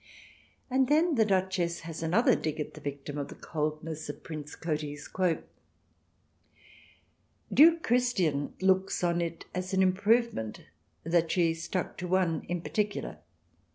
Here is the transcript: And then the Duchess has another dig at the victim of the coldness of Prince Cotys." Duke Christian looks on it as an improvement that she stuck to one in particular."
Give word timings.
And 0.67 0.87
then 0.87 1.13
the 1.13 1.25
Duchess 1.25 1.81
has 1.81 2.01
another 2.01 2.35
dig 2.35 2.59
at 2.59 2.73
the 2.73 2.81
victim 2.81 3.19
of 3.19 3.27
the 3.27 3.35
coldness 3.35 4.09
of 4.09 4.23
Prince 4.23 4.55
Cotys." 4.55 5.07
Duke 7.53 7.83
Christian 7.83 8.55
looks 8.59 9.03
on 9.03 9.21
it 9.21 9.45
as 9.53 9.75
an 9.75 9.83
improvement 9.83 10.65
that 11.03 11.31
she 11.31 11.53
stuck 11.53 11.97
to 11.99 12.07
one 12.07 12.43
in 12.49 12.61
particular." 12.63 13.19